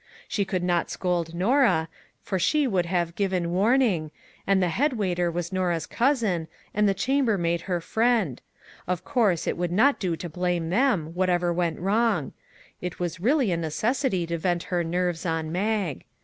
She 0.27 0.45
could 0.45 0.63
not 0.63 0.87
18 0.87 0.87
MERRY 0.87 0.87
CHRISTMAS 0.87 0.99
TO 0.99 1.05
MAG" 1.05 1.23
scold 1.27 1.35
Norah, 1.39 1.89
for 2.23 2.39
she 2.39 2.65
would 2.65 2.85
have" 2.87 3.15
given 3.15 3.51
warn 3.51 3.83
ing," 3.83 4.11
and 4.47 4.59
the 4.63 4.69
head 4.69 4.93
waiter 4.93 5.29
was 5.29 5.53
Norah's 5.53 5.85
cousin, 5.85 6.47
and 6.73 6.89
the 6.89 6.95
chambermaid 6.95 7.61
her 7.69 7.79
friend; 7.79 8.41
of 8.87 9.05
course, 9.05 9.45
it 9.45 9.57
would 9.57 9.71
not 9.71 9.99
do 9.99 10.15
to 10.15 10.27
blame 10.27 10.71
them, 10.71 11.13
whatever 11.13 11.53
went 11.53 11.77
wrong; 11.79 12.33
it 12.81 12.99
was 12.99 13.19
really 13.19 13.51
a 13.51 13.57
necessity 13.57 14.25
to 14.25 14.39
vent 14.39 14.63
her 14.73 14.83
nerves 14.83 15.23
on 15.23 15.51
Mag. 15.51 16.05